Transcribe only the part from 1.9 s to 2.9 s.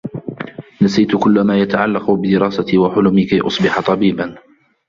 بدراستي